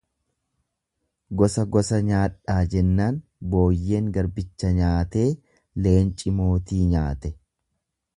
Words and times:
Gosa, 1.41 1.65
gosa 1.75 1.99
nyaadhaa 2.07 2.55
jennaan 2.71 3.19
booyyeen 3.51 4.07
garbicha 4.15 4.73
nyaatee, 4.79 5.27
leenci 5.87 6.35
mootii 6.41 6.81
nyaate. 6.95 7.33